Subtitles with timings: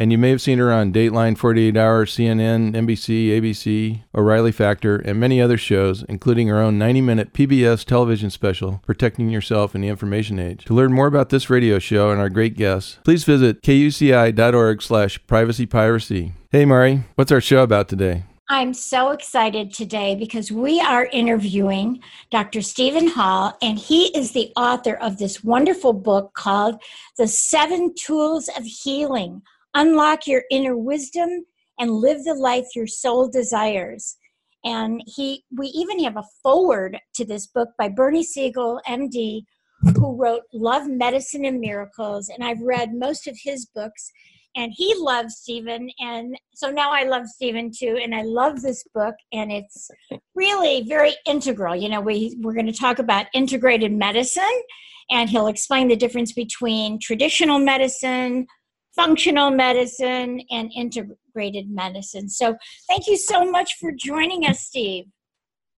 [0.00, 4.96] And you may have seen her on Dateline, 48 Hour, CNN, NBC, ABC, O'Reilly Factor,
[4.96, 9.82] and many other shows, including her own 90 minute PBS television special, Protecting Yourself in
[9.82, 10.64] the Information Age.
[10.64, 15.22] To learn more about this radio show and our great guests, please visit kuci.org slash
[15.26, 16.32] privacypiracy.
[16.50, 18.24] Hey, Mari, what's our show about today?
[18.48, 22.62] I'm so excited today because we are interviewing Dr.
[22.62, 26.80] Stephen Hall, and he is the author of this wonderful book called
[27.18, 29.42] The Seven Tools of Healing
[29.74, 31.44] unlock your inner wisdom
[31.78, 34.16] and live the life your soul desires.
[34.64, 39.44] And he we even have a forward to this book by bernie siegel md
[39.96, 42.28] who wrote love medicine and miracles.
[42.28, 44.12] And i've read most of his books.
[44.56, 45.88] And he loves stephen.
[46.00, 47.98] And so now i love stephen too.
[48.02, 49.14] And i love this book.
[49.32, 49.90] And it's
[50.34, 51.74] really very integral.
[51.74, 54.62] You know we we're going to talk about integrated medicine.
[55.10, 58.46] And he'll explain the difference between traditional medicine
[58.94, 62.28] functional medicine and integrated medicine.
[62.28, 62.56] So
[62.88, 65.06] thank you so much for joining us, Steve.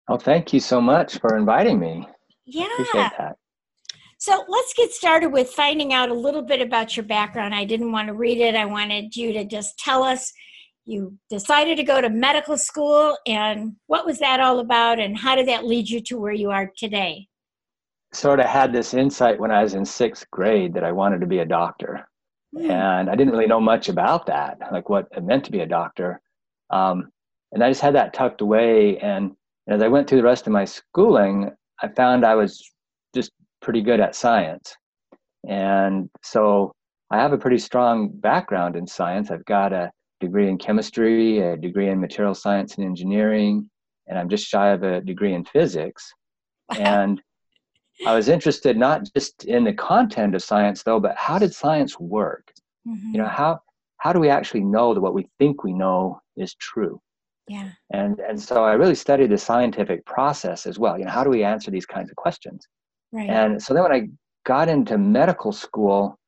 [0.08, 2.06] Oh, thank you so much for inviting me.
[2.44, 2.66] Yeah.
[2.72, 3.36] Appreciate that.
[4.18, 7.54] So let's get started with finding out a little bit about your background.
[7.54, 8.54] I didn't want to read it.
[8.54, 10.32] I wanted you to just tell us
[10.84, 15.34] you decided to go to medical school and what was that all about and how
[15.34, 17.26] did that lead you to where you are today?
[18.12, 21.26] Sort of had this insight when I was in sixth grade that I wanted to
[21.26, 22.06] be a doctor.
[22.56, 22.70] Hmm.
[22.70, 25.66] And I didn't really know much about that, like what it meant to be a
[25.66, 26.20] doctor.
[26.70, 27.10] Um,
[27.52, 28.98] and I just had that tucked away.
[28.98, 29.32] And
[29.68, 31.50] as I went through the rest of my schooling,
[31.82, 32.70] I found I was
[33.14, 34.74] just pretty good at science.
[35.48, 36.72] And so
[37.10, 39.30] I have a pretty strong background in science.
[39.30, 39.90] I've got a
[40.20, 43.68] degree in chemistry, a degree in material science and engineering,
[44.06, 46.12] and I'm just shy of a degree in physics.
[46.78, 47.20] And
[48.06, 51.98] I was interested not just in the content of science though, but how did science
[51.98, 52.52] work?
[52.86, 53.12] Mm-hmm.
[53.12, 53.60] You know, how
[53.98, 57.00] how do we actually know that what we think we know is true?
[57.48, 57.70] Yeah.
[57.90, 60.98] And and so I really studied the scientific process as well.
[60.98, 62.66] You know, how do we answer these kinds of questions?
[63.12, 63.28] Right.
[63.28, 64.08] And so then when I
[64.44, 66.18] got into medical school,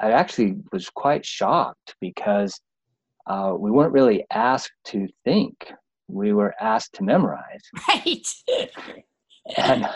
[0.00, 2.58] I actually was quite shocked because
[3.26, 5.72] uh, we weren't really asked to think;
[6.06, 7.62] we were asked to memorize.
[7.88, 8.26] Right.
[9.56, 9.88] and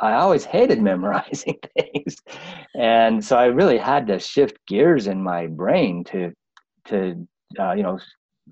[0.00, 2.16] I always hated memorizing things,
[2.74, 6.32] and so I really had to shift gears in my brain to
[6.86, 7.26] to
[7.58, 7.98] uh, you know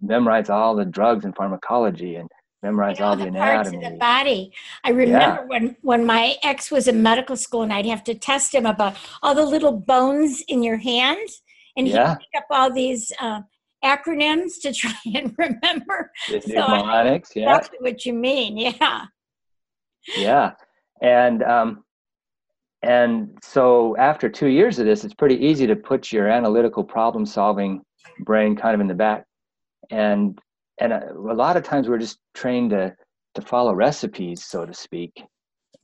[0.01, 2.29] memorize all the drugs and pharmacology and
[2.63, 3.79] memorize you know, all the, the anatomy.
[3.79, 4.53] Parts of the body.
[4.85, 5.47] I remember yeah.
[5.47, 8.97] when when my ex was in medical school, and I'd have to test him about
[9.23, 11.29] all the little bones in your hand,
[11.77, 13.13] and he'd pick up all these.
[13.21, 13.43] Uh,
[13.85, 16.11] acronyms to try and remember.
[16.29, 17.57] The so mnemonics, yeah.
[17.57, 19.07] Exactly what you mean, yeah.
[20.17, 20.53] Yeah,
[21.03, 21.85] and um,
[22.83, 27.27] and so after two years of this, it's pretty easy to put your analytical problem
[27.27, 27.83] solving
[28.21, 29.25] brain kind of in the back.
[29.91, 30.39] And
[30.81, 32.95] and a, a lot of times we're just trained to
[33.35, 35.23] to follow recipes, so to speak.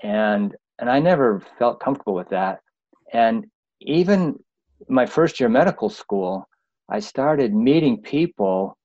[0.02, 2.60] And and I never felt comfortable with that.
[3.12, 3.46] And
[3.80, 4.38] even
[4.88, 6.48] my first year medical school,
[6.88, 8.76] I started meeting people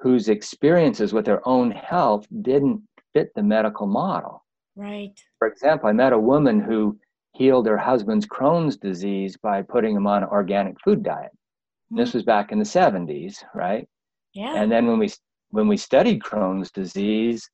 [0.00, 2.82] whose experiences with their own health didn't
[3.12, 4.44] fit the medical model.
[4.76, 5.18] Right.
[5.38, 6.98] For example, I met a woman who
[7.32, 11.32] healed her husband's Crohn's disease by putting him on an organic food diet.
[11.32, 11.98] Mm-hmm.
[11.98, 13.88] This was back in the 70s, right?
[14.34, 14.54] Yeah.
[14.56, 15.10] And then when we
[15.50, 17.48] when we studied Crohn's disease,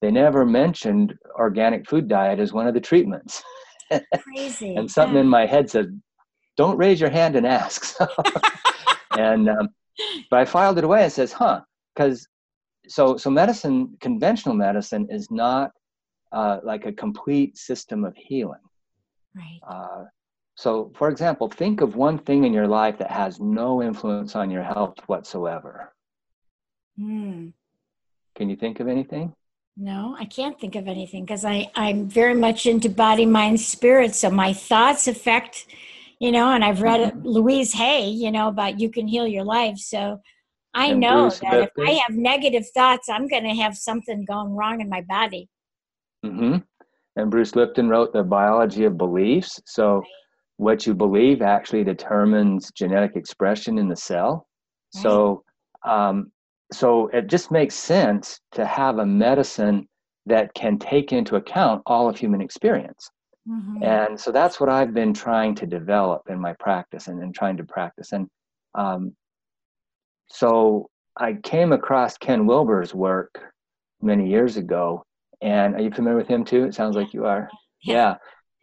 [0.00, 3.42] they never mentioned organic food diet as one of the treatments.
[3.90, 4.74] Crazy.
[4.76, 5.22] and something yeah.
[5.22, 6.00] in my head said,
[6.56, 7.96] "Don't raise your hand and ask."
[9.18, 9.68] and um,
[10.30, 11.62] but I filed it away and says, "Huh?"
[11.94, 12.28] Because
[12.86, 15.70] so so medicine, conventional medicine, is not
[16.32, 18.60] uh, like a complete system of healing.
[19.34, 19.60] Right.
[19.66, 20.04] Uh,
[20.56, 24.50] so, for example, think of one thing in your life that has no influence on
[24.50, 25.94] your health whatsoever.
[26.98, 27.52] Mm.
[28.34, 29.34] Can you think of anything?
[29.76, 34.16] No, I can't think of anything because I I'm very much into body, mind, spirit.
[34.16, 35.66] So my thoughts affect,
[36.18, 37.24] you know, and I've read mm-hmm.
[37.24, 39.78] Louise Hay, you know, about you can heal your life.
[39.78, 40.20] So
[40.74, 44.24] I and know Bruce that if I have negative thoughts, I'm going to have something
[44.24, 45.48] going wrong in my body.
[46.24, 46.56] Mm-hmm.
[47.16, 49.60] And Bruce Lipton wrote The Biology of Beliefs.
[49.66, 50.02] So,
[50.56, 54.46] what you believe actually determines genetic expression in the cell.
[54.94, 55.02] Right.
[55.02, 55.44] So,
[55.84, 56.32] um,
[56.72, 59.88] so it just makes sense to have a medicine
[60.26, 63.08] that can take into account all of human experience.
[63.48, 63.82] Mm-hmm.
[63.82, 67.56] And so that's what I've been trying to develop in my practice and, and trying
[67.56, 68.12] to practice.
[68.12, 68.28] And
[68.74, 69.16] um,
[70.28, 73.40] so I came across Ken Wilber's work
[74.02, 75.02] many years ago.
[75.40, 76.64] And are you familiar with him too?
[76.64, 77.48] It sounds like you are.
[77.82, 78.16] Yeah.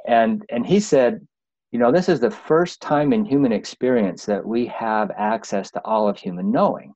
[0.07, 1.25] And and he said,
[1.71, 5.81] you know, this is the first time in human experience that we have access to
[5.85, 6.93] all of human knowing.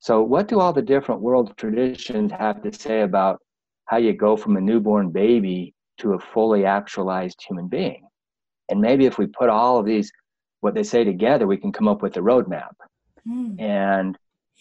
[0.00, 3.38] So what do all the different world traditions have to say about
[3.86, 8.06] how you go from a newborn baby to a fully actualized human being?
[8.68, 10.10] And maybe if we put all of these
[10.60, 12.72] what they say together, we can come up with a roadmap.
[13.28, 13.60] Mm.
[13.60, 14.18] And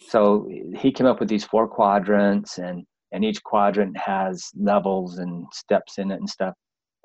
[0.09, 5.45] so he came up with these four quadrants, and and each quadrant has levels and
[5.53, 6.53] steps in it and stuff.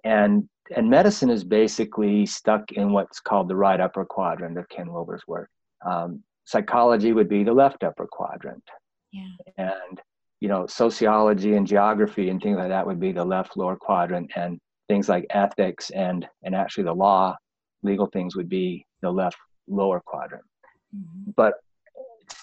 [0.05, 4.93] And and medicine is basically stuck in what's called the right upper quadrant of Ken
[4.93, 5.49] Wilber's work.
[5.85, 8.65] Um, psychology would be the left upper quadrant.
[9.13, 9.29] Yeah.
[9.59, 10.01] And
[10.41, 14.31] you know, sociology and geography and things like that would be the left lower quadrant,
[14.37, 14.59] and
[14.89, 17.37] things like ethics and and actually the law,
[17.83, 19.37] legal things would be the left
[19.67, 20.45] lower quadrant.
[20.95, 21.31] Mm-hmm.
[21.37, 21.55] But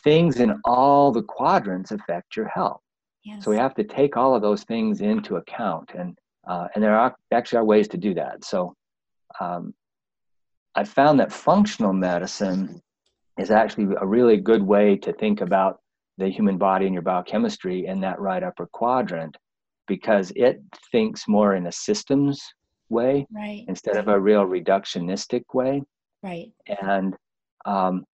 [0.03, 2.81] things in all the quadrants affect your health.
[3.23, 3.43] Yes.
[3.43, 6.17] So we have to take all of those things into account, and
[6.47, 8.43] uh, and there are actually are ways to do that.
[8.43, 8.75] So
[9.39, 9.73] um,
[10.75, 12.81] I found that functional medicine
[13.39, 15.79] is actually a really good way to think about
[16.17, 19.35] the human body and your biochemistry in that right upper quadrant
[19.87, 20.61] because it
[20.91, 22.41] thinks more in a systems
[22.89, 23.65] way right.
[23.67, 25.81] instead of a real reductionistic way.
[26.21, 26.51] Right.
[26.81, 27.15] And
[27.65, 28.05] um,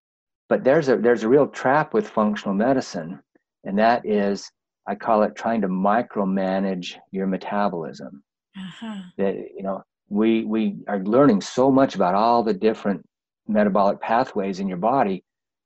[0.48, 3.20] but there's a there's a real trap with functional medicine,
[3.64, 4.50] and that is
[4.90, 8.24] I call it trying to micromanage your metabolism.
[8.58, 9.02] Uh-huh.
[9.18, 13.06] That you know we we are learning so much about all the different
[13.48, 15.24] metabolic pathways in your body.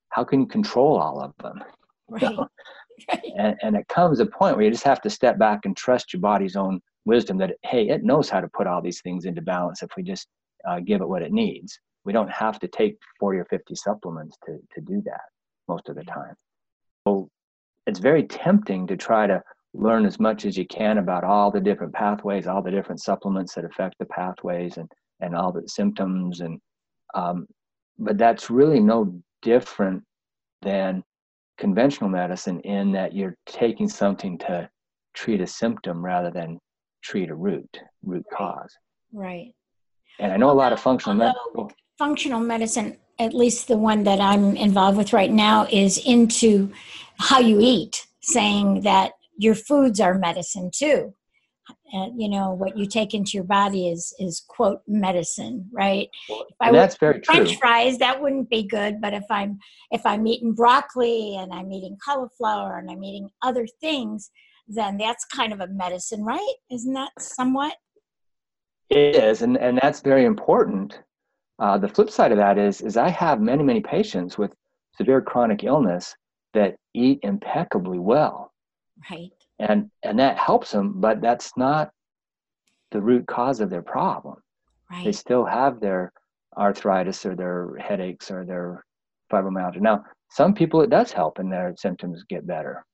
[0.10, 1.64] How can you control all of them?
[2.10, 2.22] Right.
[2.22, 2.48] You know?
[3.10, 3.32] right.
[3.38, 6.14] And, and it comes a point where you just have to step back and trust
[6.14, 9.42] your body's own wisdom that hey, it knows how to put all these things into
[9.42, 10.28] balance if we just
[10.68, 14.38] uh, give it what it needs we don't have to take 40 or 50 supplements
[14.46, 15.22] to, to do that
[15.68, 16.36] most of the time.
[17.08, 17.30] So
[17.88, 19.42] it's very tempting to try to
[19.74, 23.56] learn as much as you can about all the different pathways, all the different supplements
[23.56, 24.90] that affect the pathways and,
[25.20, 26.42] and all the symptoms.
[26.42, 26.60] And,
[27.16, 27.48] um,
[27.98, 30.04] but that's really no different
[30.62, 31.04] than
[31.58, 34.70] conventional medicine in that you're taking something to
[35.14, 36.60] treat a symptom rather than
[37.04, 38.74] treat a root, root cause.
[39.12, 39.54] Right.
[40.20, 44.20] And I know a lot of functional medicine functional medicine, at least the one that
[44.20, 46.72] I'm involved with right now, is into
[47.20, 51.14] how you eat, saying that your foods are medicine too.
[51.94, 56.10] And you know what you take into your body is is quote medicine, right?
[56.28, 57.58] Well, if I that's very French true.
[57.60, 59.00] fries, that wouldn't be good.
[59.00, 59.60] But if I'm
[59.92, 64.32] if I'm eating broccoli and I'm eating cauliflower and I'm eating other things,
[64.68, 66.56] then that's kind of a medicine, right?
[66.72, 67.76] Isn't that somewhat?
[68.90, 71.00] It is, and and that's very important
[71.60, 74.54] uh, the flip side of that is, is I have many, many patients with
[74.98, 76.16] severe chronic illness
[76.54, 78.52] that eat impeccably well.
[79.10, 79.32] Right.
[79.60, 81.92] And and that helps them, but that's not
[82.92, 84.38] the root cause of their problem.
[84.92, 85.06] Right.
[85.06, 86.12] They still have their
[86.58, 88.84] arthritis or their headaches or their
[89.32, 89.82] fibromyalgia.
[89.82, 92.86] Now, some people it does help and their symptoms get better.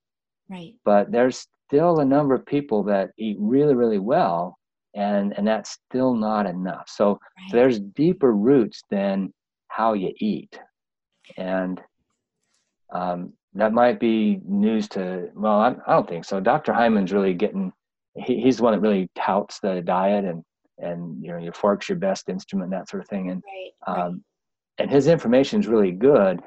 [0.49, 0.75] Right.
[0.85, 4.58] But there's still a number of people that eat really, really well
[4.95, 7.19] and and that's still not enough so, right.
[7.49, 9.31] so there's deeper roots than
[9.67, 10.59] how you eat
[11.37, 11.81] and
[12.93, 17.33] um, that might be news to well I, I, don't think so dr hyman's really
[17.33, 17.71] getting
[18.15, 20.43] he, he's the one that really touts the diet and
[20.79, 24.05] and you know your fork's your best instrument that sort of thing and right, right.
[24.05, 24.23] Um,
[24.79, 26.41] and his information is really good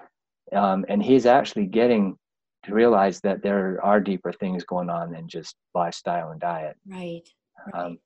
[0.53, 2.17] um, and he's actually getting
[2.65, 7.29] to realize that there are deeper things going on than just lifestyle and diet right,
[7.73, 7.85] right.
[7.85, 7.99] Um,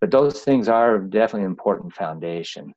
[0.00, 2.72] but those things are definitely an important foundation.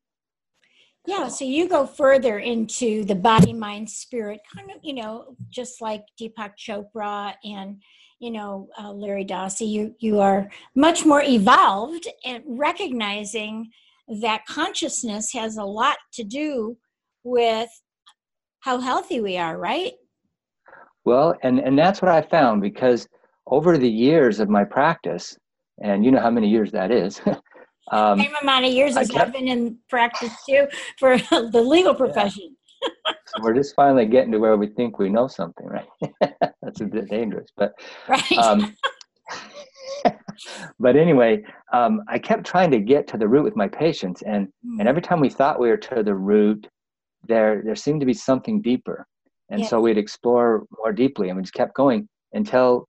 [1.07, 5.81] Yeah so you go further into the body mind spirit kind of you know just
[5.81, 7.81] like deepak chopra and
[8.19, 13.67] you know uh, larry dossey you you are much more evolved and recognizing
[14.21, 16.77] that consciousness has a lot to do
[17.23, 17.69] with
[18.59, 19.93] how healthy we are right?
[21.03, 23.07] Well and and that's what i found because
[23.47, 25.37] over the years of my practice,
[25.81, 27.21] and you know how many years that is.
[27.91, 31.95] um, Same amount of years as kept, I've been in practice too for the legal
[31.95, 32.43] profession.
[32.43, 33.13] Yeah.
[33.27, 35.87] so we're just finally getting to where we think we know something, right?
[36.61, 37.73] That's a bit dangerous, but
[38.07, 38.37] right.
[38.37, 38.75] Um,
[40.79, 44.47] but anyway, um, I kept trying to get to the root with my patients, and
[44.65, 44.79] mm.
[44.79, 46.67] and every time we thought we were to the root,
[47.27, 49.05] there there seemed to be something deeper,
[49.49, 49.67] and yeah.
[49.67, 52.87] so we'd explore more deeply, and we just kept going until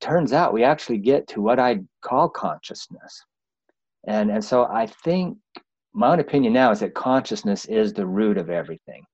[0.00, 3.24] turns out we actually get to what I call consciousness,
[4.06, 5.38] and and so I think
[5.94, 9.04] my own opinion now is that consciousness is the root of everything,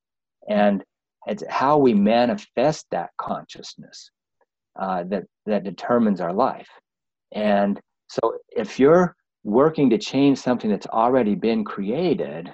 [0.49, 0.83] and
[1.26, 4.11] it's how we manifest that consciousness
[4.79, 6.69] uh, that that determines our life.
[7.33, 9.14] And so if you're
[9.45, 12.53] working to change something that's already been created,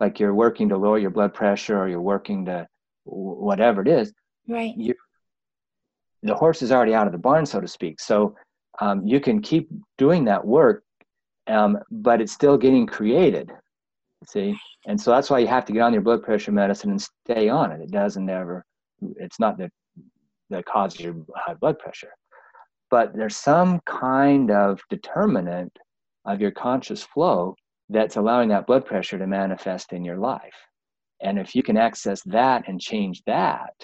[0.00, 2.66] like you're working to lower your blood pressure or you're working to
[3.04, 4.12] whatever it is,
[4.48, 4.74] right?
[4.76, 4.94] You,
[6.22, 8.00] the horse is already out of the barn, so to speak.
[8.00, 8.34] So
[8.80, 9.68] um, you can keep
[9.98, 10.82] doing that work,
[11.46, 13.50] um, but it's still getting created.
[14.26, 14.56] See,
[14.86, 17.48] and so that's why you have to get on your blood pressure medicine and stay
[17.48, 17.80] on it.
[17.80, 18.64] It doesn't ever.
[19.16, 19.70] It's not the
[20.48, 22.12] that causes your high blood pressure
[22.90, 25.76] but there's some kind of determinant
[26.24, 27.54] of your conscious flow
[27.88, 30.54] that's allowing that blood pressure to manifest in your life.
[31.22, 33.74] And if you can access that and change that,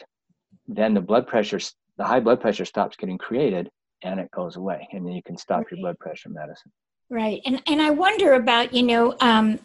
[0.66, 1.60] then the blood pressure,
[1.98, 3.70] the high blood pressure stops getting created
[4.02, 4.88] and it goes away.
[4.92, 6.72] And then you can stop your blood pressure medicine.
[7.10, 7.40] Right.
[7.44, 9.58] And, and I wonder about, you know, um,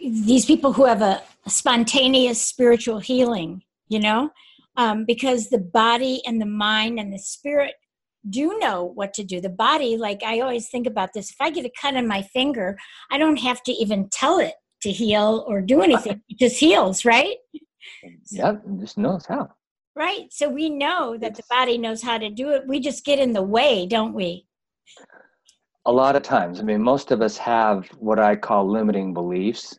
[0.00, 4.30] these people who have a, spontaneous spiritual healing, you know,
[4.76, 7.74] um, because the body and the mind and the spirit
[8.30, 9.40] do know what to do.
[9.40, 12.22] The body, like I always think about this, if I get a cut on my
[12.22, 12.78] finger,
[13.10, 16.22] I don't have to even tell it to heal or do anything.
[16.28, 17.36] It just heals, right?
[18.30, 19.50] Yeah, just knows how.
[19.96, 20.32] Right.
[20.32, 22.66] So we know that the body knows how to do it.
[22.66, 24.46] We just get in the way, don't we?
[25.86, 26.60] A lot of times.
[26.60, 29.78] I mean, most of us have what I call limiting beliefs,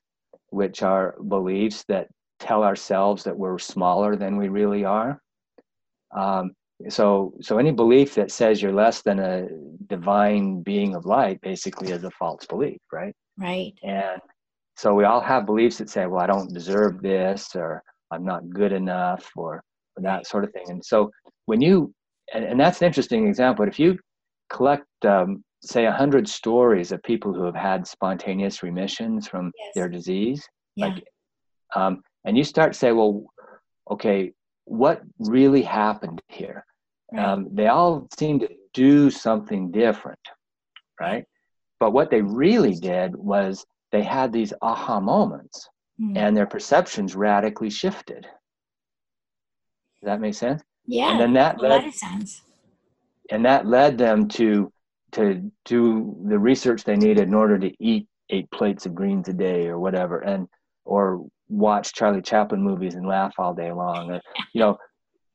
[0.50, 2.08] which are beliefs that
[2.40, 5.20] tell ourselves that we're smaller than we really are.
[6.16, 6.52] Um,
[6.90, 9.48] so so any belief that says you're less than a
[9.88, 14.20] divine being of light basically is a false belief right right and
[14.76, 17.82] so we all have beliefs that say well i don't deserve this or
[18.12, 19.64] i'm not good enough or, or
[20.04, 21.10] that sort of thing and so
[21.46, 21.94] when you
[22.34, 23.98] and, and that's an interesting example but if you
[24.50, 29.72] collect um, say 100 stories of people who have had spontaneous remissions from yes.
[29.76, 30.88] their disease yeah.
[30.88, 31.04] like
[31.76, 33.24] um, and you start to say well
[33.90, 34.32] okay
[34.66, 36.66] what really happened here.
[37.18, 40.20] Um, they all seem to do something different,
[41.00, 41.24] right?
[41.80, 45.70] But what they really did was they had these aha moments
[46.02, 46.18] mm.
[46.18, 48.28] and their perceptions radically shifted.
[50.06, 50.62] Does that make sense?
[50.86, 51.10] Yeah.
[51.10, 52.44] And then that led, sense.
[53.32, 54.72] And that led them to
[55.14, 59.34] to do the research they needed in order to eat eight plates of greens a
[59.34, 60.48] day or whatever and
[60.84, 64.12] or watch Charlie Chaplin movies and laugh all day long.
[64.12, 64.22] Or,
[64.54, 64.78] you know,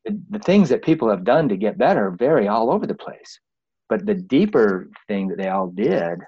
[0.04, 3.40] the, the things that people have done to get better vary all over the place.
[3.88, 6.20] But the deeper thing that they all did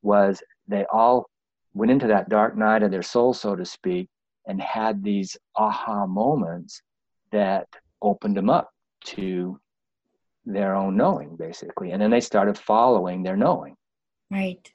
[0.00, 1.28] was they all
[1.74, 4.08] went into that dark night of their soul, so to speak,
[4.46, 6.80] and had these aha moments
[7.30, 7.66] that
[8.02, 8.70] opened them up
[9.04, 9.58] to
[10.44, 11.92] their own knowing, basically.
[11.92, 13.76] And then they started following their knowing.
[14.30, 14.70] Right.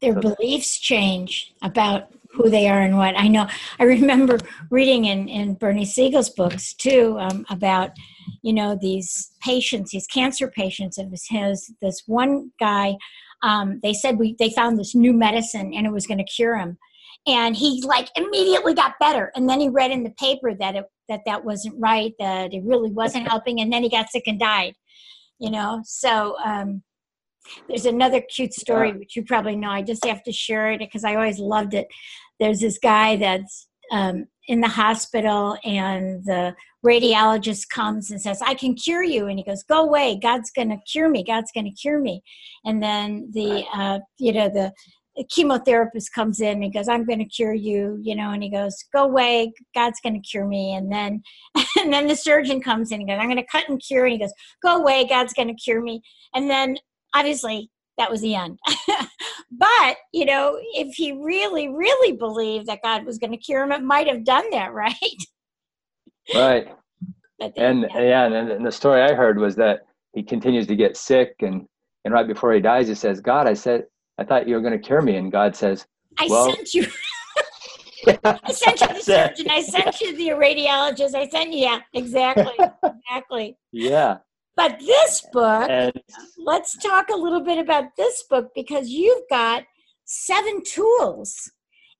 [0.00, 3.18] Their so beliefs change about who they are and what.
[3.18, 3.46] I know.
[3.78, 4.38] I remember
[4.70, 7.92] reading in in Bernie Siegel's books too um, about
[8.42, 10.98] you know these patients, these cancer patients.
[10.98, 12.96] It was his this one guy.
[13.42, 16.56] Um, they said we they found this new medicine and it was going to cure
[16.56, 16.76] him,
[17.26, 19.30] and he like immediately got better.
[19.34, 22.62] And then he read in the paper that it that that wasn't right, that it
[22.64, 24.74] really wasn't helping, and then he got sick and died.
[25.38, 26.82] You know, so um,
[27.68, 29.70] there's another cute story, which you probably know.
[29.70, 31.86] I just have to share it because I always loved it.
[32.40, 38.54] There's this guy that's um, in the hospital, and the radiologist comes and says, I
[38.54, 39.26] can cure you.
[39.26, 40.18] And he goes, Go away.
[40.20, 41.24] God's going to cure me.
[41.24, 42.22] God's going to cure me.
[42.64, 44.72] And then the, uh, you know, the,
[45.24, 48.84] chemotherapist comes in and goes i'm going to cure you you know and he goes
[48.92, 51.22] go away god's going to cure me and then
[51.80, 54.12] and then the surgeon comes in and goes i'm going to cut and cure and
[54.12, 54.32] he goes
[54.62, 56.00] go away god's going to cure me
[56.34, 56.76] and then
[57.14, 58.58] obviously that was the end.
[59.50, 63.72] but, you know, if he really, really believed that God was going to cure him,
[63.72, 64.94] it might have done that, right?
[66.34, 66.68] Right.
[67.56, 69.80] and yeah, yeah and, and the story I heard was that
[70.14, 71.66] he continues to get sick and
[72.04, 73.84] and right before he dies he says, God, I said
[74.18, 75.86] I thought you were going to cure me and God says,
[76.18, 76.86] I well, sent you
[78.24, 79.50] I sent you the surgeon.
[79.50, 81.14] I sent you the radiologist.
[81.14, 83.58] I sent you, yeah, exactly, exactly.
[83.72, 84.18] Yeah,
[84.56, 85.92] But this book, And
[86.36, 89.64] let's talk a little bit about this book because you've got
[90.04, 91.50] seven tools.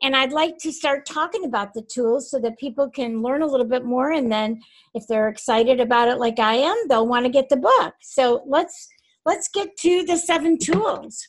[0.01, 3.47] And I'd like to start talking about the tools so that people can learn a
[3.47, 4.13] little bit more.
[4.13, 4.61] And then
[4.95, 7.95] if they're excited about it like I am, they'll want to get the book.
[8.01, 8.89] So let's
[9.27, 11.27] let's get to the seven tools.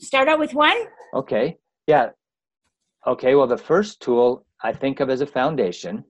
[0.00, 0.76] Start out with one.
[1.14, 1.56] Okay.
[1.86, 2.10] Yeah.
[3.06, 3.34] Okay.
[3.34, 6.04] Well, the first tool I think of as a foundation,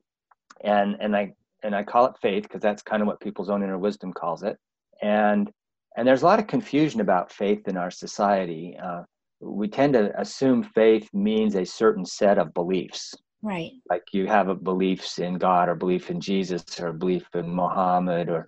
[0.62, 3.62] and and I and I call it faith because that's kind of what people's own
[3.62, 4.56] inner wisdom calls it.
[5.02, 5.50] And
[5.96, 8.78] and there's a lot of confusion about faith in our society.
[8.82, 9.02] Uh,
[9.40, 13.14] we tend to assume faith means a certain set of beliefs.
[13.42, 13.72] Right.
[13.88, 18.28] Like you have a beliefs in God or belief in Jesus or belief in Muhammad
[18.28, 18.46] or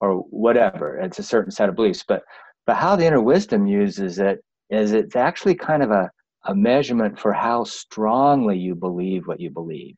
[0.00, 0.98] or whatever.
[0.98, 2.04] It's a certain set of beliefs.
[2.06, 2.22] But
[2.66, 6.10] but how the inner wisdom uses it is it's actually kind of a,
[6.44, 9.96] a measurement for how strongly you believe what you believe.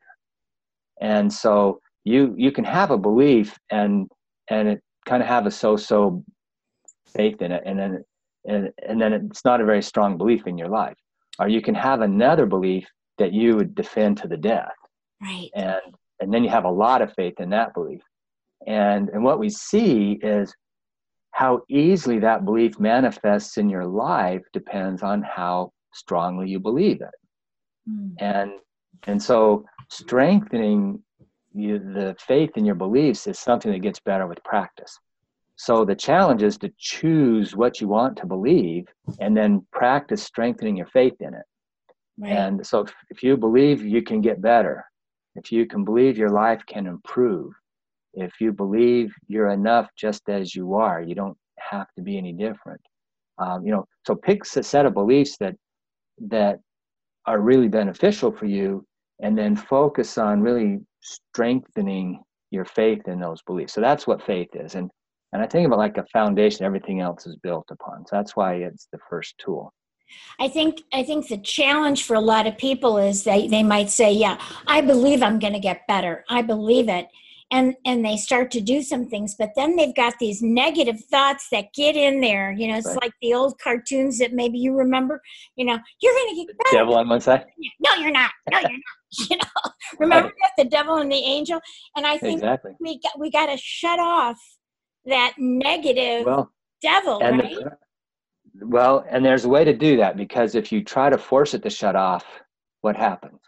[1.01, 4.09] And so you you can have a belief and
[4.49, 6.23] and it kind of have a so-so
[7.07, 8.03] faith in it and then
[8.45, 10.95] and, and then it's not a very strong belief in your life
[11.39, 12.87] or you can have another belief
[13.17, 14.71] that you would defend to the death
[15.21, 15.49] Right.
[15.55, 15.81] and
[16.19, 18.01] and then you have a lot of faith in that belief
[18.67, 20.53] and and what we see is
[21.31, 27.15] how easily that belief manifests in your life depends on how strongly you believe it
[27.89, 28.13] Mm.
[28.19, 28.51] and
[29.07, 31.01] and so strengthening
[31.53, 34.99] you, the faith in your beliefs is something that gets better with practice
[35.55, 38.85] so the challenge is to choose what you want to believe
[39.19, 41.45] and then practice strengthening your faith in it
[42.19, 42.33] Right.
[42.33, 44.85] and so if, if you believe you can get better,
[45.35, 47.51] if you can believe your life can improve,
[48.13, 52.33] if you believe you're enough just as you are, you don't have to be any
[52.33, 52.81] different.
[53.37, 55.55] Um, you know, so pick a set of beliefs that
[56.27, 56.59] that
[57.25, 58.85] are really beneficial for you,
[59.21, 63.73] and then focus on really strengthening your faith in those beliefs.
[63.73, 64.89] So that's what faith is, and
[65.33, 68.05] and I think about like a foundation, everything else is built upon.
[68.05, 69.73] So that's why it's the first tool.
[70.39, 73.89] I think I think the challenge for a lot of people is they they might
[73.89, 76.25] say, "Yeah, I believe I'm going to get better.
[76.29, 77.07] I believe it."
[77.51, 81.47] And and they start to do some things, but then they've got these negative thoughts
[81.51, 82.51] that get in there.
[82.53, 83.01] You know, it's Right.
[83.01, 85.21] like the old cartoons that maybe you remember.
[85.57, 86.77] You know, you're going to get better.
[86.77, 87.45] Devil on one side.
[87.81, 88.31] No, you're not.
[88.51, 88.79] No, you're not.
[89.29, 91.59] You know, remember that the devil and the angel.
[91.97, 92.71] And I think Exactly.
[92.79, 94.37] we got we got to shut off
[95.05, 96.49] that negative Well,
[96.81, 97.53] devil, and right?
[97.55, 97.77] the-
[98.67, 101.63] well and there's a way to do that because if you try to force it
[101.63, 102.25] to shut off
[102.81, 103.39] what happens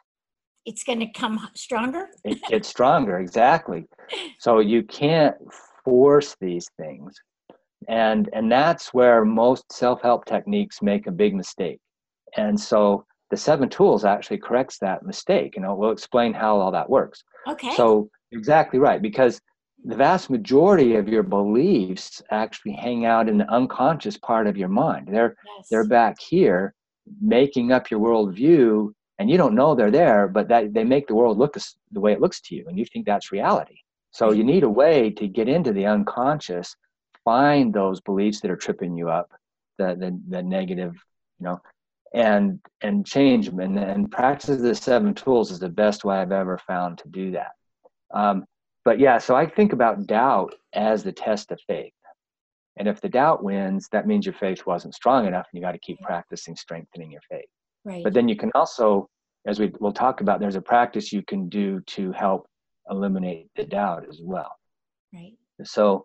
[0.65, 2.08] it's going to come stronger.
[2.23, 3.86] it gets stronger exactly
[4.39, 5.36] so you can't
[5.84, 7.13] force these things
[7.89, 11.80] and and that's where most self-help techniques make a big mistake
[12.38, 16.89] and so the seven tools actually corrects that mistake and we'll explain how all that
[16.89, 17.76] works Okay.
[17.76, 19.39] so exactly right, because
[19.86, 24.69] the vast majority of your beliefs actually hang out in the unconscious part of your
[24.69, 25.10] mind.
[25.12, 25.67] They're yes.
[25.69, 26.73] they're back here,
[27.21, 31.15] making up your worldview, and you don't know they're there, but that they make the
[31.15, 31.55] world look
[31.93, 33.77] the way it looks to you, and you think that's reality.
[34.12, 36.75] So you need a way to get into the unconscious,
[37.23, 39.31] find those beliefs that are tripping you up,
[39.77, 40.93] the the, the negative,
[41.39, 41.62] you know,
[42.13, 43.62] and and change them.
[43.62, 47.31] And and practice the seven tools is the best way I've ever found to do
[47.31, 47.53] that.
[48.13, 48.43] Um,
[48.83, 51.93] but yeah, so I think about doubt as the test of faith.
[52.75, 55.71] And if the doubt wins, that means your faith wasn't strong enough, and you got
[55.71, 57.45] to keep practicing strengthening your faith.
[57.86, 58.03] right.
[58.03, 59.07] But then you can also,
[59.45, 62.47] as we will talk about, there's a practice you can do to help
[62.89, 64.56] eliminate the doubt as well.
[65.13, 65.34] right.
[65.63, 66.03] So,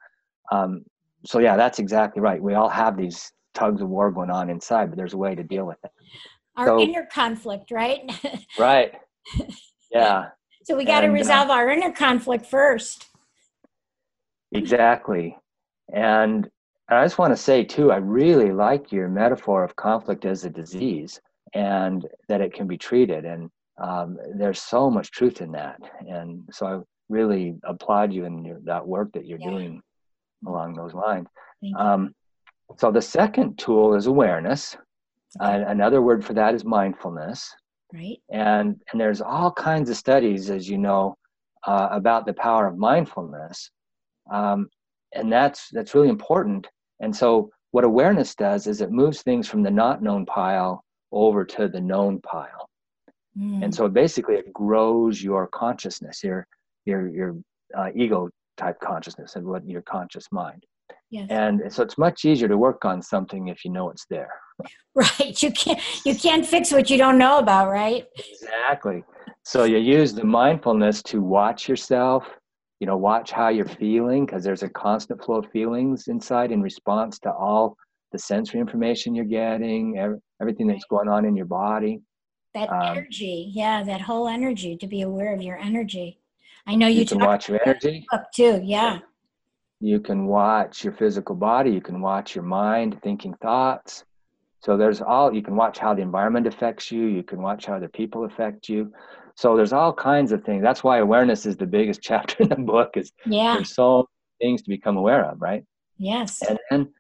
[0.53, 0.85] um,
[1.25, 2.41] so yeah, that's exactly right.
[2.41, 5.43] We all have these tugs of war going on inside, but there's a way to
[5.43, 5.91] deal with it.
[6.57, 8.03] Our So- inner conflict, right?
[8.59, 8.93] Right.
[9.91, 10.29] Yeah.
[10.65, 13.07] so we got to uh, resolve our inner conflict first.
[14.53, 15.37] Exactly.
[15.93, 16.49] And
[16.89, 20.51] I just want to say, too, I really like your metaphor of conflict as a
[20.51, 21.21] disease
[21.55, 23.25] and that it can be treated.
[23.25, 23.51] And
[23.83, 25.79] um, there's so much truth in that.
[26.09, 29.51] And so I really applaud you in your, that work that you're Yeah.
[29.51, 29.83] doing
[30.47, 31.27] along those lines.
[31.77, 32.15] Um,
[32.77, 34.77] so the second tool is awareness.
[35.41, 35.63] Okay.
[35.63, 37.55] Uh, another word for that is mindfulness
[37.93, 38.17] right.
[38.31, 41.15] and and there's all kinds of studies as you know
[41.67, 43.71] uh, about the power of mindfulness
[44.33, 44.69] um,
[45.15, 46.67] and that's that's really important
[47.01, 51.45] and so what awareness does is it moves things from the not known pile over
[51.45, 52.69] to the known pile
[53.39, 56.47] Mm, and so basically it grows your consciousness your
[56.87, 57.37] your your
[57.77, 60.65] uh, ego type consciousness and what your conscious mind
[61.11, 61.29] yes.
[61.31, 64.33] and so it's much easier to work on something if you know it's there
[64.95, 65.41] right.
[65.41, 68.07] You can't you can't fix what you don't know about, right?
[68.19, 69.05] Exactly.
[69.45, 72.25] So you use the mindfulness to watch yourself,
[72.81, 76.61] you know watch how you're feeling because there's a constant flow of feelings inside in
[76.61, 77.77] response to all
[78.11, 79.99] the sensory information you're getting
[80.41, 82.01] everything that's going on in your body
[82.55, 86.19] that um, energy yeah that whole energy to be aware of your energy.
[86.67, 88.07] I know you, you can watch your energy.
[88.13, 89.01] up too yeah.
[89.81, 94.05] You can watch your physical body you can watch your mind thinking thoughts.
[94.61, 97.75] So there's all you can watch how the environment affects you you can watch how
[97.75, 98.93] other people affect you.
[99.35, 100.63] So there's all kinds of things.
[100.65, 103.55] That's why awareness is the biggest chapter in the book is yeah.
[103.55, 104.09] there's so
[104.41, 105.65] things to become aware of right?
[105.99, 106.43] Yes.
[106.49, 106.93] And then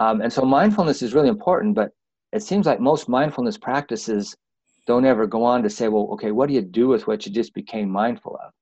[0.00, 1.90] um, and so mindfulness is really important but
[2.34, 4.36] it seems like most mindfulness practices
[4.86, 7.32] don't ever go on to say well okay what do you do with what you
[7.32, 8.52] just became mindful of?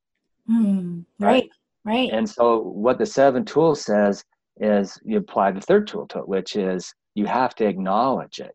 [0.50, 1.48] Mm, right?
[1.84, 4.24] right and so what the seven tools says
[4.60, 8.54] is you apply the third tool to it which is you have to acknowledge it.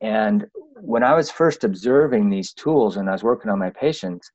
[0.00, 0.46] And
[0.80, 4.30] when I was first observing these tools and I was working on my patients,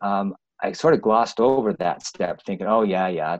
[0.00, 3.38] um, I sort of glossed over that step, thinking, "Oh yeah, yeah,"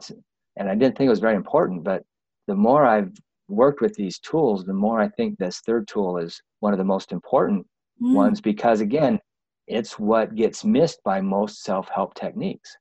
[0.57, 1.83] and I didn't think it was very important.
[1.83, 2.03] But
[2.47, 3.11] the more I've
[3.47, 6.85] worked with these tools, the more I think this third tool is one of the
[6.85, 7.65] most important
[8.01, 8.13] mm.
[8.13, 9.19] ones because, again,
[9.67, 12.75] it's what gets missed by most self-help techniques.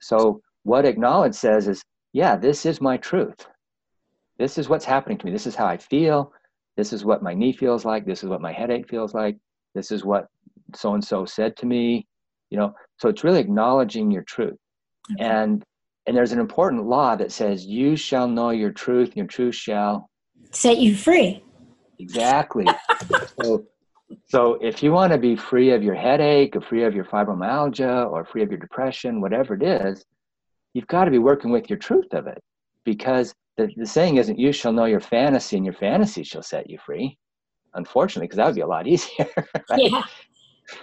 [0.00, 3.46] So what acknowledge says is, "Yeah, this is my truth.
[4.38, 5.32] This is what's happening to me.
[5.32, 6.32] This is how I feel
[6.78, 9.36] this is what my knee feels like this is what my headache feels like
[9.74, 10.28] this is what
[10.74, 12.06] so and so said to me
[12.50, 14.56] you know so it's really acknowledging your truth
[15.12, 15.24] okay.
[15.24, 15.64] and
[16.08, 20.08] and there's an important law that says you shall know your truth your truth shall
[20.50, 21.44] set you free.
[22.00, 22.66] Exactly.
[23.40, 23.64] So
[24.26, 28.10] so if you want to be free of your headache or free of your fibromyalgia
[28.10, 30.04] or free of your depression whatever it is
[30.72, 32.42] you've got to be working with your truth of it.
[32.84, 36.70] Because the, the saying isn't you shall know your fantasy and your fantasy shall set
[36.70, 37.16] you free.
[37.74, 39.28] Unfortunately because that would be a lot easier
[39.70, 39.78] right?
[39.78, 40.02] yeah.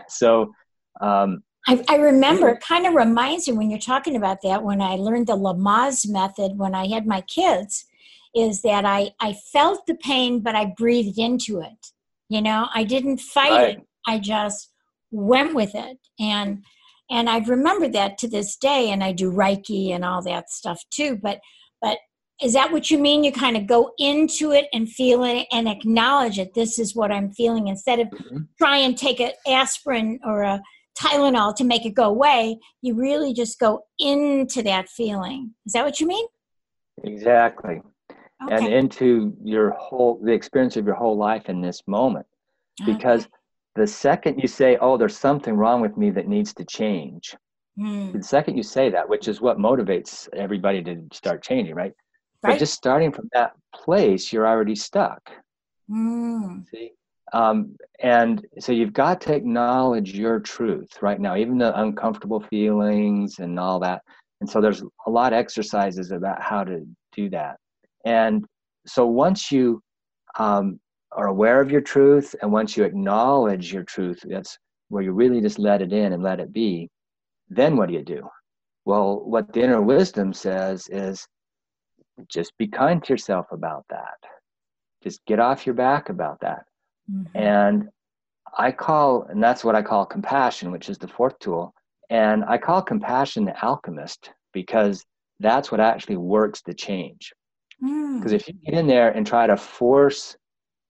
[0.08, 0.54] So
[1.02, 4.82] um, I, I remember it kind of reminds me when you're talking about that when
[4.82, 7.86] i learned the lamaze method when i had my kids
[8.36, 11.92] is that i i felt the pain but i breathed into it
[12.30, 13.78] you know i didn't fight right.
[13.78, 14.72] it i just
[15.12, 16.64] went with it and
[17.12, 20.84] and I've remembered that to this day and i do reiki and all that stuff
[20.90, 21.40] too but
[21.82, 21.98] but
[22.42, 25.70] is that what you mean you kind of go into it and feel it and
[25.70, 28.40] acknowledge it this is what i'm feeling instead of mm-hmm.
[28.58, 30.62] try and take an aspirin or a
[31.00, 35.86] tylenol to make it go away you really just go into that feeling is that
[35.86, 36.26] what you mean
[37.04, 37.82] exactly
[38.44, 38.56] okay.
[38.56, 42.26] and into your whole the experience of your whole life in this moment
[42.86, 43.32] because okay.
[43.76, 47.36] the second you say oh there's something wrong with me that needs to change
[47.80, 48.14] mm.
[48.14, 51.94] the second you say that which is what motivates everybody to start changing right
[52.46, 52.54] Right.
[52.54, 55.32] But just starting from that place, you're already stuck.
[55.90, 56.64] Mm.
[56.70, 56.92] See?
[57.36, 63.40] Um, and so you've got to acknowledge your truth right now, even the uncomfortable feelings
[63.40, 64.02] and all that.
[64.40, 67.58] And so there's a lot of exercises about how to do that.
[68.06, 68.46] And
[68.88, 69.82] so once you
[70.40, 70.80] um,
[71.12, 75.42] are aware of your truth and once you acknowledge your truth, that's where you really
[75.42, 76.90] just let it in and let it be.
[77.50, 78.30] Then what do you do?
[78.86, 81.28] Well, what the inner wisdom says is
[82.30, 84.20] just be kind to yourself about that.
[85.04, 86.64] Just get off your back about that.
[87.12, 87.38] Mm-hmm.
[87.38, 87.90] And
[88.58, 91.74] I call, and that's what I call compassion, which is the fourth tool.
[92.10, 95.04] And I call compassion the alchemist because
[95.40, 97.34] that's what actually works the change.
[97.80, 98.36] Because mm.
[98.36, 100.38] if you get in there and try to force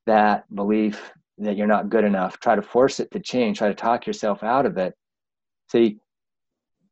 [0.05, 3.73] that belief that you're not good enough, try to force it to change, try to
[3.73, 4.93] talk yourself out of it,
[5.71, 5.97] see,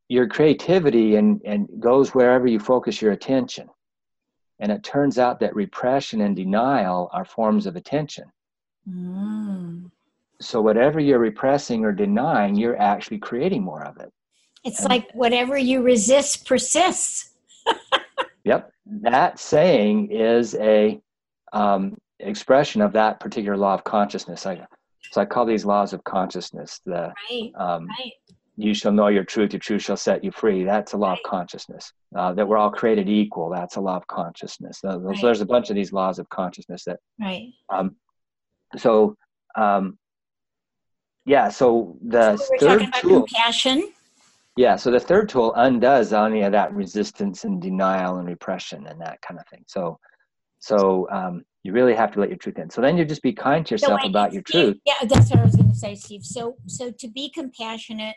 [0.09, 3.67] your creativity and, and goes wherever you focus your attention.
[4.59, 8.25] And it turns out that repression and denial are forms of attention.
[8.89, 9.89] Mm.
[10.41, 14.11] So, whatever you're repressing or denying, you're actually creating more of it.
[14.63, 17.31] It's and, like whatever you resist persists.
[18.43, 18.71] yep.
[18.85, 21.01] That saying is a
[21.53, 24.45] um, expression of that particular law of consciousness.
[24.45, 24.65] I,
[25.11, 28.11] so I call these laws of consciousness the right, um, right
[28.55, 30.63] you shall know your truth, your truth shall set you free.
[30.63, 31.91] That's a law of consciousness.
[32.15, 33.49] Uh, that we're all created equal.
[33.49, 34.79] That's a law of consciousness.
[34.83, 35.17] Right.
[35.17, 36.99] So there's a bunch of these laws of consciousness that.
[37.19, 37.51] Right.
[37.69, 37.95] Um,
[38.77, 39.15] so,
[39.55, 39.97] um,
[41.25, 41.49] yeah.
[41.49, 43.25] So the so third tool.
[43.25, 43.91] Compassion.
[44.55, 44.75] Yeah.
[44.75, 49.21] So the third tool undoes any of that resistance and denial and repression and that
[49.21, 49.63] kind of thing.
[49.67, 49.99] So,
[50.59, 52.69] so um, you really have to let your truth in.
[52.69, 54.77] So then you just be kind to yourself so about your truth.
[54.85, 56.23] Yeah, that's what I was going to say, Steve.
[56.23, 58.15] So, so to be compassionate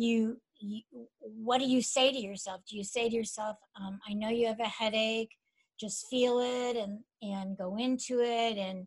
[0.00, 0.82] you, you
[1.20, 4.46] what do you say to yourself do you say to yourself um, i know you
[4.46, 5.30] have a headache
[5.78, 8.86] just feel it and and go into it and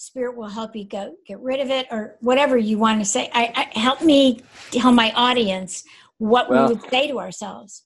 [0.00, 3.30] spirit will help you go get rid of it or whatever you want to say
[3.34, 5.84] i, I help me tell my audience
[6.18, 7.84] what well, we would say to ourselves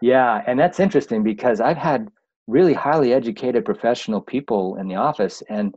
[0.00, 2.10] Yeah, and that's interesting because I've had
[2.46, 5.74] really highly educated professional people in the office and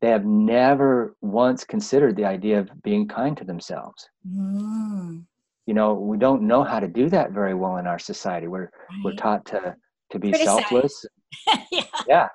[0.00, 4.08] they have never once considered the idea of being kind to themselves.
[4.26, 5.24] Mm.
[5.66, 8.48] You know, we don't know how to do that very well in our society.
[8.48, 9.00] We're right.
[9.04, 9.76] we're taught to
[10.10, 10.68] to be Criticize.
[10.68, 11.04] selfless.
[11.70, 11.82] yeah.
[12.08, 12.28] yeah.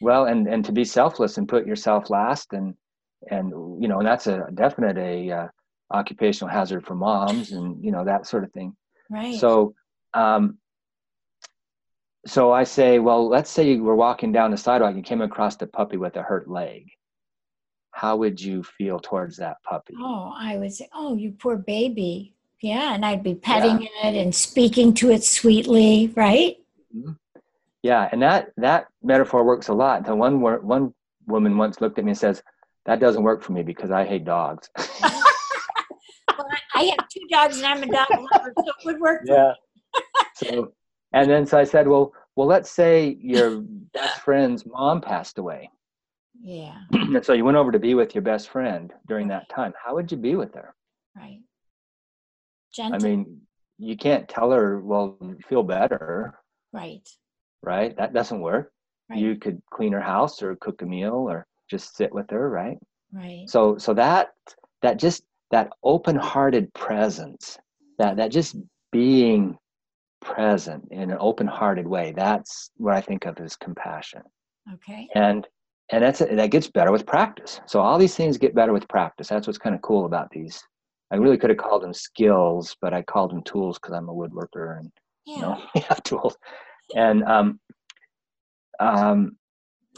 [0.00, 2.74] Well, and and to be selfless and put yourself last and
[3.30, 3.50] and
[3.82, 5.48] you know, and that's a definite a uh,
[5.90, 8.74] occupational hazard for moms and you know that sort of thing.
[9.10, 9.38] Right.
[9.38, 9.74] So
[10.14, 10.58] um
[12.26, 15.60] so I say, well, let's say you were walking down the sidewalk and came across
[15.62, 16.90] a puppy with a hurt leg.
[17.92, 19.94] How would you feel towards that puppy?
[19.98, 22.34] Oh, I would say, oh, you poor baby.
[22.60, 24.08] Yeah, and I'd be petting yeah.
[24.08, 26.58] it and speaking to it sweetly, right?
[26.94, 27.12] Mm-hmm.
[27.82, 30.04] Yeah, and that that metaphor works a lot.
[30.04, 30.94] The one one
[31.26, 32.42] woman once looked at me and says,
[32.86, 34.68] "That doesn't work for me because I hate dogs."
[35.02, 39.22] well, I have two dogs and I'm a dog lover, so it would work.
[39.24, 39.52] yeah.
[40.34, 40.72] so
[41.12, 45.70] and then so I said, well, well, let's say your best friend's mom passed away.
[46.40, 46.76] Yeah.
[46.92, 49.72] and so you went over to be with your best friend during that time.
[49.82, 50.74] How would you be with her?
[51.16, 51.40] Right.
[52.72, 52.94] Gentle.
[52.94, 53.40] I mean,
[53.78, 56.38] you can't tell her, well, feel better.
[56.72, 57.08] Right.
[57.62, 57.96] Right.
[57.96, 58.72] That doesn't work.
[59.08, 59.18] Right.
[59.18, 62.48] You could clean her house or cook a meal or just sit with her.
[62.48, 62.78] Right.
[63.12, 63.44] Right.
[63.48, 64.30] So, so that,
[64.82, 67.58] that just, that open-hearted presence,
[67.98, 68.56] that, that just
[68.92, 69.58] being
[70.20, 74.22] present in an open-hearted way that's what i think of as compassion
[74.72, 75.46] okay and
[75.90, 79.28] and that's that gets better with practice so all these things get better with practice
[79.28, 80.62] that's what's kind of cool about these
[81.10, 84.14] i really could have called them skills but i called them tools because i'm a
[84.14, 84.92] woodworker and
[85.24, 85.36] yeah.
[85.36, 86.36] you know we have tools
[86.94, 87.60] and um
[88.80, 89.36] um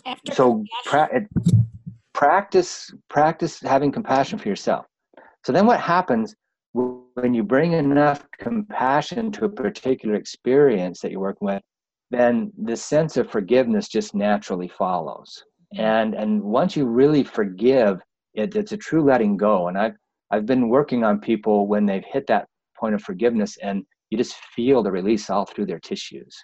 [0.05, 1.27] After so pra-
[2.13, 4.87] practice practice having compassion for yourself
[5.45, 6.35] so then what happens
[6.73, 11.63] when you bring enough compassion to a particular experience that you're working with,
[12.11, 15.45] then the sense of forgiveness just naturally follows.
[15.75, 18.01] And and once you really forgive,
[18.35, 19.69] it, it's a true letting go.
[19.69, 19.97] And I've
[20.31, 22.47] I've been working on people when they've hit that
[22.79, 26.35] point of forgiveness, and you just feel the release all through their tissues.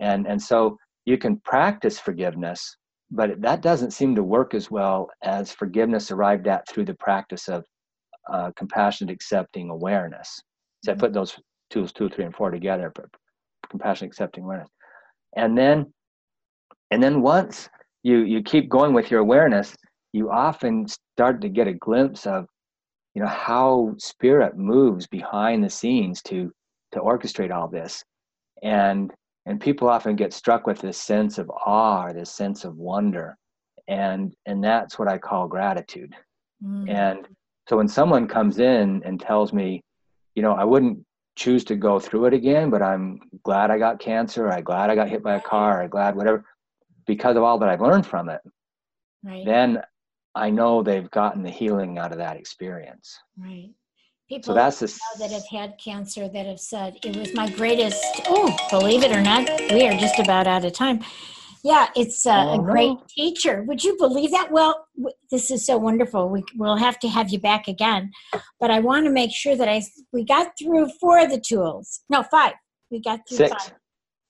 [0.00, 2.76] And and so you can practice forgiveness,
[3.10, 7.48] but that doesn't seem to work as well as forgiveness arrived at through the practice
[7.48, 7.64] of
[8.32, 10.28] uh, compassionate accepting awareness.
[10.84, 11.00] So I mm-hmm.
[11.00, 11.36] put those
[11.70, 12.92] tools two, three, and four together.
[13.70, 14.68] Compassionate accepting awareness,
[15.36, 15.92] and then,
[16.90, 17.68] and then once
[18.02, 19.74] you you keep going with your awareness,
[20.12, 22.46] you often start to get a glimpse of,
[23.14, 26.50] you know, how spirit moves behind the scenes to
[26.92, 28.02] to orchestrate all this,
[28.62, 29.12] and
[29.48, 33.36] and people often get struck with this sense of awe or this sense of wonder,
[33.88, 36.14] and and that's what I call gratitude,
[36.64, 36.88] mm.
[36.88, 37.26] and
[37.68, 39.82] so when someone comes in and tells me,
[40.34, 41.04] you know, I wouldn't
[41.36, 44.94] choose to go through it again, but I'm glad I got cancer, I'm glad I
[44.94, 46.44] got hit by a car, I'm glad whatever,
[47.06, 48.40] because of all that I've learned from it,
[49.22, 49.44] right.
[49.44, 49.82] then
[50.34, 53.18] I know they've gotten the healing out of that experience.
[53.36, 53.70] Right.
[54.28, 58.02] People so that's the, that have had cancer that have said it was my greatest.
[58.26, 61.00] Oh, believe it or not, we are just about out of time.
[61.64, 63.62] Yeah, it's uh, a great teacher.
[63.62, 64.52] Would you believe that?
[64.52, 66.28] Well, w- this is so wonderful.
[66.28, 68.12] We, we'll have to have you back again,
[68.60, 72.00] but I want to make sure that I we got through four of the tools.
[72.10, 72.52] No, five.
[72.90, 73.50] We got through six.
[73.50, 73.72] five.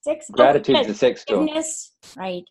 [0.02, 0.30] Six.
[0.30, 1.46] Gratitude oh, is the sixth tool.
[2.16, 2.44] Right.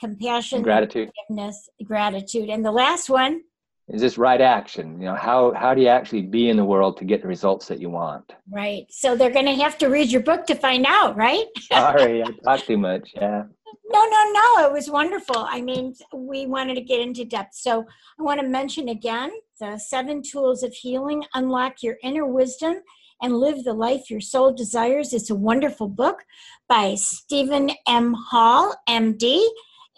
[0.00, 0.56] Compassion.
[0.56, 1.10] And gratitude.
[1.28, 1.68] Forgiveness.
[1.84, 2.48] Gratitude.
[2.48, 3.42] And the last one
[3.88, 6.96] is this right action you know how how do you actually be in the world
[6.96, 10.10] to get the results that you want right so they're going to have to read
[10.10, 13.44] your book to find out right sorry i talked too much yeah
[13.88, 14.66] no, no, no.
[14.66, 15.36] It was wonderful.
[15.38, 17.54] I mean, we wanted to get into depth.
[17.54, 17.84] So
[18.18, 22.80] I want to mention again the seven tools of healing unlock your inner wisdom
[23.22, 25.12] and live the life your soul desires.
[25.12, 26.24] It's a wonderful book
[26.68, 28.14] by Stephen M.
[28.14, 29.46] Hall, MD.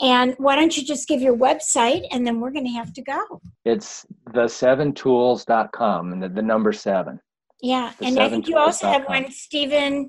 [0.01, 3.03] And why don't you just give your website and then we're going to have to
[3.03, 3.41] go.
[3.65, 7.21] It's the7tools.com and the, the number seven.
[7.61, 7.93] Yeah.
[7.99, 10.09] The and I think you also have one, Stephen.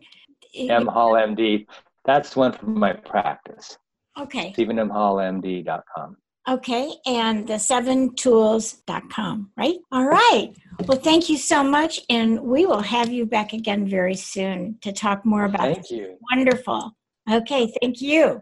[0.55, 0.85] M.
[0.87, 1.65] Hall, MD.
[2.05, 3.77] That's one from my practice.
[4.19, 4.53] Okay.
[4.53, 6.17] StephenMHallMD.com.
[6.49, 9.75] Okay, and the seven tools.com, right?
[9.91, 10.49] All right.
[10.87, 14.91] Well, thank you so much, and we will have you back again very soon to
[14.91, 15.91] talk more about Thank this.
[15.91, 16.17] you.
[16.31, 16.95] Wonderful.
[17.29, 18.41] Okay, thank you.